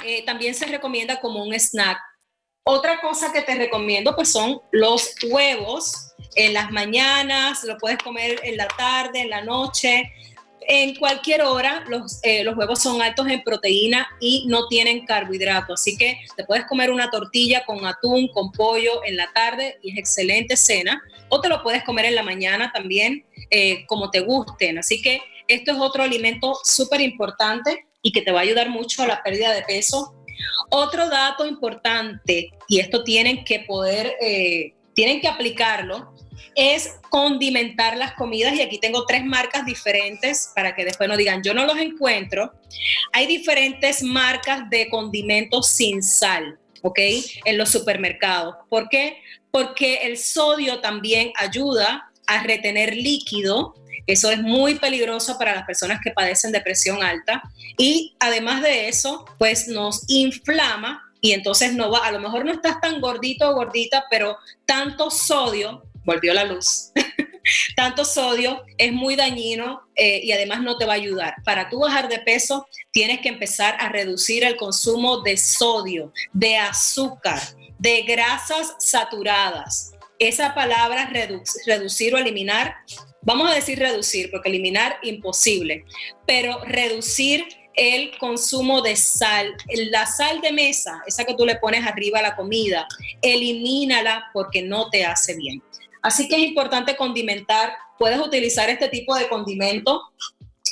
Eh, 0.04 0.24
también 0.26 0.56
se 0.56 0.66
recomienda 0.66 1.20
como 1.20 1.44
un 1.44 1.54
snack 1.54 2.00
otra 2.70 3.02
cosa 3.02 3.34
que 3.34 3.42
te 3.42 3.56
recomiendo 3.56 4.16
pues 4.16 4.32
son 4.32 4.62
los 4.72 5.16
huevos 5.30 6.14
en 6.36 6.54
las 6.54 6.72
mañanas, 6.72 7.64
lo 7.64 7.78
puedes 7.78 7.98
comer 7.98 8.40
en 8.44 8.58
la 8.58 8.68
tarde, 8.68 9.22
en 9.22 9.30
la 9.30 9.42
noche, 9.42 10.14
en 10.62 10.96
cualquier 10.96 11.42
hora. 11.42 11.84
Los, 11.90 12.20
eh, 12.24 12.48
huevos 12.48 12.80
son 12.80 13.02
altos 13.02 13.28
en 13.28 13.42
proteína 13.42 14.08
y 14.20 14.46
no 14.48 14.68
tienen 14.68 15.06
carbohidrato, 15.06 15.74
así 15.74 15.98
que 15.98 16.20
te 16.38 16.44
puedes 16.46 16.66
comer 16.66 16.92
una 16.92 17.10
tortilla 17.10 17.66
con 17.66 17.86
atún, 17.86 18.28
con 18.28 18.52
pollo 18.52 19.04
en 19.04 19.18
la 19.18 19.32
tarde 19.34 19.80
y 19.82 19.92
es 19.92 19.98
excelente 19.98 20.56
cena, 20.56 21.02
o 21.30 21.42
te 21.42 21.50
lo 21.50 21.64
puedes 21.64 21.84
comer 21.84 22.06
en 22.06 22.16
la 22.16 22.24
mañana 22.24 22.72
también, 22.72 23.26
eh, 23.50 23.86
como 23.88 24.12
te 24.12 24.20
gusten. 24.20 24.78
Así 24.78 25.02
que 25.02 25.22
esto 25.48 25.72
es 25.72 25.80
otro 25.80 26.04
alimento 26.04 26.56
súper 26.64 27.02
importante 27.02 27.88
y 28.04 28.12
que 28.12 28.22
te 28.22 28.32
va 28.32 28.40
a 28.40 28.44
ayudar 28.44 28.70
mucho 28.70 29.02
a 29.02 29.08
la 29.08 29.24
pérdida 29.24 29.52
de 29.54 29.64
peso 29.64 30.19
otro 30.70 31.10
dato 31.10 31.46
importante, 31.46 32.52
y 32.68 32.80
esto 32.80 33.04
tienen 33.04 33.44
que 33.44 33.62
poder 33.62 34.16
eh, 34.22 34.74
tienen 34.94 35.22
que 35.22 35.30
aplicarlo, 35.30 36.14
es 36.56 36.98
condimentar 37.10 37.96
las 37.96 38.16
comidas 38.16 38.54
y 38.56 38.62
aquí 38.62 38.80
tengo 38.80 39.06
tres 39.06 39.24
marcas 39.24 39.66
diferentes 39.66 40.52
para 40.54 40.76
que 40.76 40.84
después 40.84 41.08
no 41.08 41.16
digan 41.16 41.42
yo 41.42 41.54
no 41.54 41.66
los 41.66 41.78
encuentro. 41.78 42.52
Hay 43.14 43.26
diferentes 43.26 44.04
marcas 44.04 44.70
de 44.70 44.90
condimentos 44.90 45.68
sin 45.68 46.04
sal, 46.04 46.60
¿ok? 46.82 47.00
En 47.46 47.58
los 47.58 47.70
supermercados. 47.70 48.56
¿Por 48.70 48.90
qué? 48.90 49.18
Porque 49.52 50.00
el 50.04 50.18
sodio 50.18 50.82
también 50.82 51.32
ayuda 51.38 52.09
a 52.30 52.44
retener 52.44 52.96
líquido. 52.96 53.76
Eso 54.08 54.32
es 54.32 54.42
muy 54.42 54.76
peligroso 54.76 55.38
para 55.38 55.54
las 55.54 55.66
personas 55.66 56.00
que 56.04 56.12
padecen 56.12 56.52
de 56.52 56.62
presión 56.62 57.04
alta. 57.04 57.44
Y 57.78 58.16
además 58.20 58.62
de 58.62 58.88
eso, 58.88 59.26
pues 59.38 59.68
nos 59.68 60.04
inflama 60.08 61.04
y 61.22 61.34
entonces 61.34 61.74
no 61.74 61.92
va, 61.92 62.06
a 62.06 62.12
lo 62.12 62.20
mejor 62.20 62.46
no 62.46 62.52
estás 62.52 62.80
tan 62.80 63.02
gordito 63.02 63.50
o 63.50 63.56
gordita, 63.56 64.06
pero 64.10 64.38
tanto 64.66 65.12
sodio 65.12 65.84
volvió 66.06 66.34
la 66.34 66.46
luz. 66.46 66.92
Tanto 67.76 68.06
sodio 68.06 68.64
es 68.78 68.92
muy 68.92 69.16
dañino 69.16 69.82
eh, 69.96 70.22
y 70.24 70.32
además 70.32 70.62
no 70.62 70.78
te 70.78 70.86
va 70.86 70.94
a 70.94 70.98
ayudar. 70.98 71.36
Para 71.44 71.68
tú 71.68 71.80
bajar 71.80 72.08
de 72.08 72.20
peso, 72.20 72.68
tienes 72.92 73.22
que 73.22 73.30
empezar 73.30 73.76
a 73.80 73.90
reducir 73.90 74.44
el 74.44 74.56
consumo 74.56 75.22
de 75.22 75.36
sodio, 75.36 76.14
de 76.32 76.58
azúcar, 76.58 77.42
de 77.80 78.04
grasas 78.04 78.76
saturadas. 78.78 79.94
Esa 80.20 80.54
palabra 80.54 81.10
reducir 81.66 82.14
o 82.14 82.18
eliminar, 82.18 82.76
vamos 83.22 83.50
a 83.50 83.56
decir 83.56 83.80
reducir, 83.80 84.30
porque 84.30 84.50
eliminar 84.50 84.98
imposible, 85.02 85.86
pero 86.28 86.62
reducir 86.66 87.48
el 87.74 88.18
consumo 88.18 88.82
de 88.82 88.98
sal. 88.98 89.56
La 89.92 90.06
sal 90.06 90.42
de 90.42 90.52
mesa, 90.52 91.02
esa 91.08 91.24
que 91.24 91.34
tú 91.34 91.46
le 91.46 91.56
pones 91.56 91.86
arriba 91.88 92.20
a 92.20 92.24
la 92.24 92.36
comida, 92.36 92.86
elimínala 93.22 94.26
porque 94.34 94.62
no 94.62 94.90
te 94.90 95.06
hace 95.06 95.38
bien. 95.38 95.64
Así 96.02 96.28
que 96.28 96.36
es 96.36 96.42
importante 96.42 96.98
condimentar. 96.98 97.74
Puedes 97.98 98.20
utilizar 98.20 98.70
este 98.70 98.90
tipo 98.90 99.16
de 99.16 99.30
condimento 99.30 100.02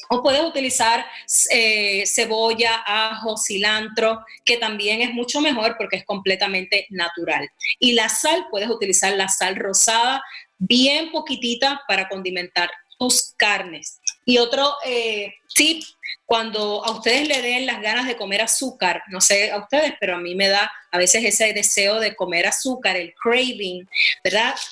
o 0.10 0.22
puedes 0.22 0.42
utilizar 0.42 1.06
eh, 1.52 2.04
cebolla, 2.06 2.84
ajo, 2.86 3.38
cilantro, 3.38 4.24
que 4.46 4.58
también 4.58 5.02
es 5.02 5.14
mucho 5.14 5.42
mejor 5.42 5.76
porque 5.78 5.98
es 5.98 6.06
completamente 6.06 6.88
natural. 6.90 7.50
Y 7.80 7.94
la 7.94 8.10
sal, 8.10 8.48
puedes 8.50 8.70
utilizar 8.70 9.14
la 9.14 9.28
sal 9.28 9.56
rosada, 9.56 10.24
bien 10.58 11.12
poquitita 11.12 11.82
para 11.88 12.08
condimentar 12.08 12.70
tus 12.98 13.34
carnes. 13.38 14.00
Y 14.26 14.40
otro 14.40 14.76
eh, 14.86 15.34
tip 15.54 15.84
cuando 16.26 16.84
a 16.84 16.92
ustedes 16.92 17.26
le 17.28 17.42
den 17.42 17.66
las 17.66 17.82
ganas 17.82 18.06
de 18.06 18.18
comer 18.18 18.42
azúcar, 18.42 19.02
no 19.08 19.22
sé 19.22 19.50
a 19.52 19.60
ustedes, 19.60 19.94
pero 19.98 20.16
a 20.16 20.20
mí 20.20 20.36
me 20.36 20.50
da 20.50 20.70
a 20.92 20.98
veces 20.98 21.24
ese 21.24 21.54
deseo 21.54 22.02
de 22.02 22.16
comer 22.16 22.48
azúcar, 22.48 22.98
el 22.98 23.14
craving, 23.14 23.88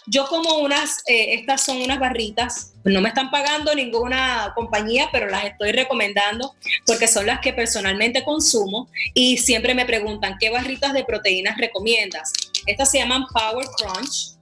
Yo 0.05 0.27
como 0.27 0.59
unas, 0.59 0.99
eh, 1.07 1.35
estas 1.35 1.61
son 1.61 1.81
unas 1.81 1.99
barritas, 1.99 2.73
no 2.83 3.01
me 3.01 3.09
están 3.09 3.31
pagando 3.31 3.73
ninguna 3.73 4.51
compañía, 4.55 5.09
pero 5.11 5.27
las 5.27 5.45
estoy 5.45 5.71
recomendando 5.71 6.53
porque 6.85 7.07
son 7.07 7.25
las 7.25 7.39
que 7.39 7.53
personalmente 7.53 8.23
consumo 8.23 8.89
y 9.13 9.37
siempre 9.37 9.73
me 9.73 9.85
preguntan, 9.85 10.37
¿qué 10.39 10.49
barritas 10.49 10.93
de 10.93 11.03
proteínas 11.03 11.57
recomiendas? 11.57 12.31
Estas 12.65 12.91
se 12.91 12.99
llaman 12.99 13.25
Power 13.33 13.65
Crunch. 13.77 14.35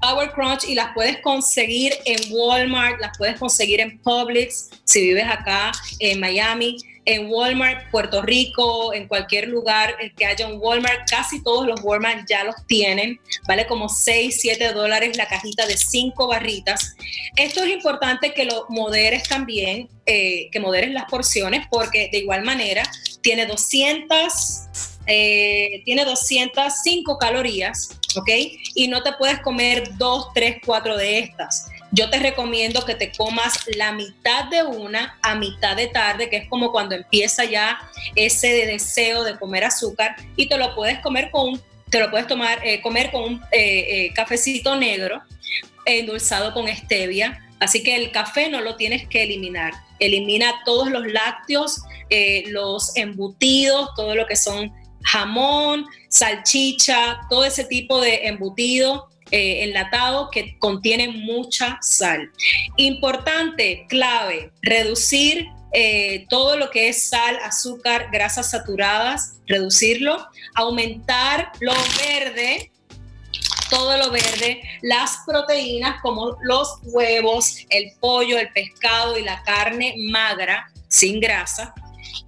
Power 0.00 0.30
Crunch 0.30 0.64
y 0.64 0.74
las 0.74 0.94
puedes 0.94 1.18
conseguir 1.20 1.92
en 2.04 2.32
Walmart, 2.32 3.00
las 3.00 3.18
puedes 3.18 3.38
conseguir 3.38 3.80
en 3.80 3.98
Publix, 3.98 4.70
si 4.84 5.00
vives 5.00 5.26
acá 5.28 5.72
en 5.98 6.20
Miami, 6.20 6.76
en 7.08 7.30
Walmart, 7.30 7.90
Puerto 7.90 8.20
Rico, 8.20 8.92
en 8.92 9.08
cualquier 9.08 9.48
lugar 9.48 9.96
que 10.14 10.26
haya 10.26 10.46
un 10.46 10.58
Walmart, 10.60 11.08
casi 11.08 11.42
todos 11.42 11.66
los 11.66 11.80
Walmart 11.82 12.28
ya 12.28 12.44
los 12.44 12.54
tienen, 12.66 13.18
vale 13.46 13.66
como 13.66 13.88
6, 13.88 14.36
7 14.38 14.74
dólares 14.74 15.16
la 15.16 15.26
cajita 15.26 15.66
de 15.66 15.78
5 15.78 16.26
barritas. 16.26 16.96
Esto 17.34 17.62
es 17.62 17.70
importante 17.70 18.34
que 18.34 18.44
lo 18.44 18.66
moderes 18.68 19.26
también, 19.26 19.88
eh, 20.04 20.50
que 20.52 20.60
moderes 20.60 20.90
las 20.90 21.06
porciones, 21.06 21.66
porque 21.70 22.10
de 22.12 22.18
igual 22.18 22.44
manera 22.44 22.82
tiene 23.22 23.46
200 23.46 24.68
eh, 25.10 25.80
tiene 25.86 26.04
205 26.04 27.16
calorías, 27.16 27.98
¿ok? 28.16 28.28
Y 28.74 28.88
no 28.88 29.02
te 29.02 29.12
puedes 29.14 29.40
comer 29.40 29.96
dos, 29.96 30.28
tres, 30.34 30.58
cuatro 30.62 30.98
de 30.98 31.20
estas. 31.20 31.70
Yo 31.90 32.10
te 32.10 32.18
recomiendo 32.18 32.84
que 32.84 32.94
te 32.94 33.12
comas 33.12 33.64
la 33.76 33.92
mitad 33.92 34.44
de 34.44 34.62
una 34.62 35.18
a 35.22 35.34
mitad 35.34 35.76
de 35.76 35.86
tarde, 35.86 36.28
que 36.28 36.36
es 36.36 36.48
como 36.48 36.70
cuando 36.70 36.94
empieza 36.94 37.44
ya 37.44 37.78
ese 38.14 38.66
deseo 38.66 39.24
de 39.24 39.38
comer 39.38 39.64
azúcar 39.64 40.16
y 40.36 40.48
te 40.48 40.58
lo 40.58 40.74
puedes 40.74 40.98
comer 41.00 41.30
con 41.30 41.60
te 41.90 42.00
lo 42.00 42.10
puedes 42.10 42.26
tomar, 42.26 42.60
eh, 42.66 42.82
comer 42.82 43.10
con 43.10 43.22
un 43.22 43.40
eh, 43.50 44.12
cafecito 44.14 44.76
negro 44.76 45.22
endulzado 45.86 46.52
con 46.52 46.68
stevia. 46.68 47.42
Así 47.60 47.82
que 47.82 47.96
el 47.96 48.10
café 48.10 48.50
no 48.50 48.60
lo 48.60 48.76
tienes 48.76 49.08
que 49.08 49.22
eliminar. 49.22 49.72
Elimina 49.98 50.62
todos 50.66 50.90
los 50.90 51.06
lácteos, 51.10 51.80
los 52.48 52.94
embutidos, 52.94 53.88
todo 53.96 54.14
lo 54.14 54.26
que 54.26 54.36
son 54.36 54.70
jamón, 55.02 55.86
salchicha, 56.08 57.20
todo 57.30 57.44
ese 57.46 57.64
tipo 57.64 58.00
de 58.00 58.26
embutido 58.26 59.08
eh, 59.30 59.64
enlatado 59.64 60.30
que 60.30 60.58
contiene 60.58 61.08
mucha 61.08 61.78
sal. 61.82 62.30
Importante, 62.76 63.86
clave, 63.88 64.52
reducir 64.62 65.48
eh, 65.72 66.26
todo 66.28 66.56
lo 66.56 66.70
que 66.70 66.88
es 66.88 67.08
sal, 67.08 67.38
azúcar, 67.42 68.08
grasas 68.10 68.50
saturadas, 68.50 69.40
reducirlo, 69.46 70.26
aumentar 70.54 71.52
lo 71.60 71.74
verde, 72.06 72.70
todo 73.70 73.98
lo 73.98 74.10
verde, 74.10 74.62
las 74.80 75.18
proteínas 75.26 76.00
como 76.00 76.36
los 76.42 76.78
huevos, 76.84 77.66
el 77.68 77.92
pollo, 78.00 78.38
el 78.38 78.50
pescado 78.52 79.18
y 79.18 79.22
la 79.22 79.42
carne 79.42 79.94
magra, 80.10 80.72
sin 80.88 81.20
grasa, 81.20 81.74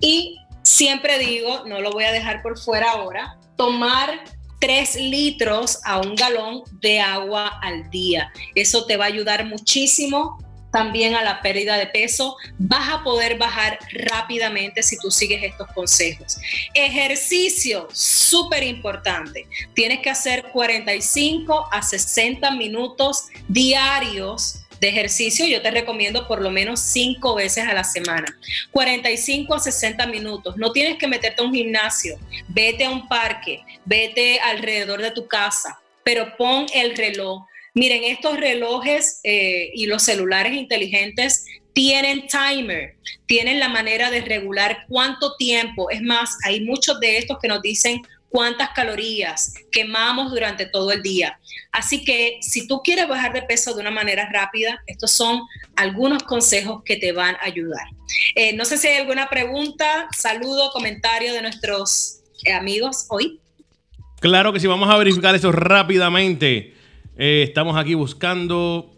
y 0.00 0.36
Siempre 0.62 1.18
digo, 1.18 1.64
no 1.66 1.80
lo 1.80 1.90
voy 1.90 2.04
a 2.04 2.12
dejar 2.12 2.42
por 2.42 2.58
fuera 2.58 2.92
ahora, 2.92 3.36
tomar 3.56 4.22
3 4.60 4.96
litros 4.96 5.80
a 5.84 5.98
un 5.98 6.14
galón 6.14 6.62
de 6.80 7.00
agua 7.00 7.48
al 7.62 7.90
día. 7.90 8.32
Eso 8.54 8.86
te 8.86 8.96
va 8.96 9.04
a 9.06 9.08
ayudar 9.08 9.46
muchísimo 9.46 10.38
también 10.70 11.14
a 11.14 11.22
la 11.22 11.42
pérdida 11.42 11.76
de 11.76 11.86
peso. 11.86 12.36
Vas 12.58 12.88
a 12.90 13.02
poder 13.02 13.38
bajar 13.38 13.78
rápidamente 13.92 14.82
si 14.82 14.96
tú 14.98 15.10
sigues 15.10 15.42
estos 15.42 15.68
consejos. 15.68 16.38
Ejercicio, 16.74 17.88
súper 17.92 18.62
importante. 18.62 19.46
Tienes 19.74 20.00
que 20.00 20.10
hacer 20.10 20.44
45 20.52 21.68
a 21.72 21.82
60 21.82 22.50
minutos 22.52 23.24
diarios 23.48 24.59
de 24.80 24.88
ejercicio, 24.88 25.46
yo 25.46 25.60
te 25.60 25.70
recomiendo 25.70 26.26
por 26.26 26.40
lo 26.40 26.50
menos 26.50 26.80
cinco 26.80 27.34
veces 27.34 27.64
a 27.68 27.74
la 27.74 27.84
semana. 27.84 28.26
45 28.70 29.54
a 29.54 29.60
60 29.60 30.06
minutos. 30.06 30.56
No 30.56 30.72
tienes 30.72 30.96
que 30.96 31.06
meterte 31.06 31.42
a 31.42 31.44
un 31.44 31.54
gimnasio. 31.54 32.18
Vete 32.48 32.84
a 32.84 32.90
un 32.90 33.06
parque, 33.06 33.60
vete 33.84 34.40
alrededor 34.40 35.02
de 35.02 35.10
tu 35.10 35.26
casa, 35.26 35.78
pero 36.02 36.36
pon 36.36 36.66
el 36.74 36.96
reloj. 36.96 37.44
Miren, 37.74 38.04
estos 38.04 38.38
relojes 38.38 39.20
eh, 39.22 39.70
y 39.74 39.86
los 39.86 40.02
celulares 40.02 40.54
inteligentes 40.54 41.44
tienen 41.72 42.26
timer, 42.26 42.96
tienen 43.26 43.60
la 43.60 43.68
manera 43.68 44.10
de 44.10 44.22
regular 44.22 44.86
cuánto 44.88 45.36
tiempo. 45.36 45.90
Es 45.90 46.02
más, 46.02 46.36
hay 46.44 46.62
muchos 46.62 46.98
de 47.00 47.18
estos 47.18 47.38
que 47.38 47.48
nos 47.48 47.62
dicen 47.62 48.02
cuántas 48.30 48.70
calorías 48.70 49.54
quemamos 49.70 50.30
durante 50.30 50.64
todo 50.64 50.92
el 50.92 51.02
día. 51.02 51.38
Así 51.72 52.04
que 52.04 52.38
si 52.40 52.66
tú 52.66 52.80
quieres 52.82 53.08
bajar 53.08 53.32
de 53.32 53.42
peso 53.42 53.74
de 53.74 53.80
una 53.80 53.90
manera 53.90 54.30
rápida, 54.32 54.82
estos 54.86 55.10
son 55.10 55.42
algunos 55.76 56.22
consejos 56.22 56.82
que 56.84 56.96
te 56.96 57.12
van 57.12 57.34
a 57.36 57.44
ayudar. 57.44 57.86
Eh, 58.34 58.54
no 58.54 58.64
sé 58.64 58.78
si 58.78 58.86
hay 58.86 58.98
alguna 58.98 59.28
pregunta, 59.28 60.08
saludo, 60.16 60.70
comentario 60.70 61.34
de 61.34 61.42
nuestros 61.42 62.20
eh, 62.44 62.52
amigos 62.52 63.06
hoy. 63.10 63.40
Claro 64.20 64.52
que 64.52 64.60
sí, 64.60 64.66
vamos 64.66 64.88
a 64.88 64.96
verificar 64.96 65.34
eso 65.34 65.50
rápidamente. 65.50 66.74
Eh, 67.16 67.42
estamos 67.46 67.76
aquí 67.76 67.94
buscando. 67.94 68.96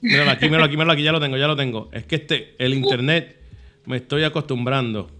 Míralo 0.00 0.30
aquí, 0.30 0.46
míralo 0.46 0.64
aquí, 0.64 0.76
míralo 0.76 0.92
aquí, 0.92 1.02
ya 1.02 1.12
lo 1.12 1.20
tengo, 1.20 1.36
ya 1.36 1.46
lo 1.46 1.56
tengo. 1.56 1.90
Es 1.92 2.06
que 2.06 2.16
este, 2.16 2.54
el 2.58 2.72
internet, 2.72 3.36
me 3.86 3.96
estoy 3.96 4.22
acostumbrando. 4.24 5.19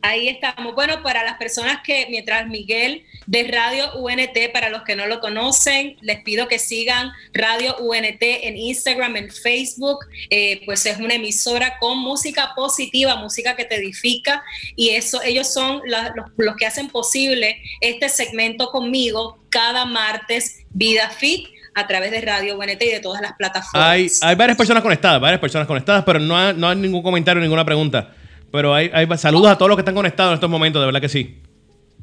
Ahí 0.00 0.28
estamos. 0.28 0.74
Bueno, 0.74 1.02
para 1.02 1.24
las 1.24 1.38
personas 1.38 1.80
que, 1.82 2.06
mientras 2.08 2.46
Miguel 2.46 3.04
de 3.26 3.44
Radio 3.44 3.96
UNT, 3.96 4.52
para 4.52 4.70
los 4.70 4.82
que 4.82 4.94
no 4.94 5.06
lo 5.06 5.18
conocen, 5.18 5.96
les 6.00 6.22
pido 6.22 6.46
que 6.46 6.60
sigan 6.60 7.10
Radio 7.32 7.76
UNT 7.78 8.22
en 8.22 8.56
Instagram, 8.56 9.16
en 9.16 9.30
Facebook, 9.30 9.98
eh, 10.30 10.62
pues 10.66 10.86
es 10.86 10.98
una 10.98 11.14
emisora 11.14 11.78
con 11.80 11.98
música 11.98 12.52
positiva, 12.54 13.16
música 13.16 13.56
que 13.56 13.64
te 13.64 13.74
edifica 13.74 14.44
y 14.76 14.90
eso, 14.90 15.20
ellos 15.22 15.52
son 15.52 15.82
los, 16.36 16.56
que 16.56 16.66
hacen 16.66 16.88
posible 16.88 17.60
este 17.80 18.08
segmento 18.08 18.70
conmigo 18.70 19.38
cada 19.50 19.84
martes, 19.84 20.64
Vida 20.70 21.10
Fit 21.10 21.48
a 21.74 21.86
través 21.86 22.12
de 22.12 22.20
Radio 22.20 22.56
UNT 22.56 22.82
y 22.82 22.90
de 22.90 23.00
todas 23.00 23.20
las 23.20 23.32
plataformas. 23.32 24.22
Hay, 24.22 24.34
varias 24.36 24.56
personas 24.56 24.82
conectadas, 24.82 25.20
varias 25.20 25.40
personas 25.40 25.66
conectadas, 25.66 26.04
pero 26.04 26.20
no 26.20 26.52
no 26.52 26.68
hay 26.68 26.76
ningún 26.76 27.02
comentario, 27.02 27.42
ninguna 27.42 27.64
pregunta. 27.64 28.14
Pero 28.50 28.74
hay, 28.74 28.90
hay 28.92 29.06
saludos 29.18 29.50
a 29.50 29.58
todos 29.58 29.68
los 29.68 29.76
que 29.76 29.82
están 29.82 29.94
conectados 29.94 30.30
en 30.30 30.34
estos 30.34 30.50
momentos, 30.50 30.80
de 30.80 30.86
verdad 30.86 31.00
que 31.00 31.08
sí. 31.08 31.42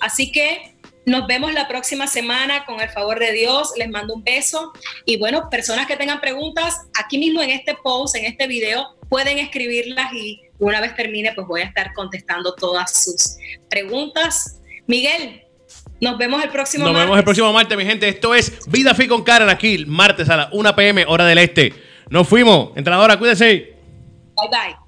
Así 0.00 0.32
que 0.32 0.76
nos 1.04 1.26
vemos 1.26 1.52
la 1.52 1.68
próxima 1.68 2.06
semana 2.06 2.64
con 2.64 2.80
el 2.80 2.88
favor 2.88 3.18
de 3.18 3.32
Dios. 3.32 3.74
Les 3.76 3.90
mando 3.90 4.14
un 4.14 4.24
beso. 4.24 4.72
Y 5.04 5.18
bueno, 5.18 5.50
personas 5.50 5.86
que 5.86 5.96
tengan 5.96 6.22
preguntas, 6.22 6.80
aquí 6.98 7.18
mismo 7.18 7.42
en 7.42 7.50
este 7.50 7.74
post, 7.74 8.16
en 8.16 8.24
este 8.24 8.46
video, 8.46 8.96
pueden 9.10 9.38
escribirlas 9.38 10.10
y 10.14 10.40
una 10.58 10.80
vez 10.80 10.96
termine, 10.96 11.34
pues 11.34 11.46
voy 11.46 11.60
a 11.60 11.64
estar 11.64 11.92
contestando 11.92 12.54
todas 12.54 13.04
sus 13.04 13.36
preguntas. 13.68 14.62
Miguel, 14.86 15.43
nos 16.04 16.18
vemos 16.18 16.42
el 16.42 16.50
próximo 16.50 16.84
martes. 16.84 16.94
Nos 16.94 17.04
vemos 17.04 17.18
el 17.18 17.24
próximo 17.24 17.52
martes, 17.52 17.76
mi 17.76 17.84
gente. 17.84 18.08
Esto 18.08 18.34
es 18.34 18.60
Vida 18.68 18.94
Fit 18.94 19.08
con 19.08 19.24
Karen 19.24 19.48
aquí, 19.48 19.84
martes 19.86 20.28
a 20.28 20.36
las 20.36 20.48
1 20.52 20.76
pm, 20.76 21.04
hora 21.08 21.24
del 21.24 21.38
este. 21.38 21.72
Nos 22.10 22.28
fuimos. 22.28 22.70
Entrenadora, 22.76 23.18
cuídese. 23.18 23.74
Bye 24.36 24.48
bye. 24.50 24.83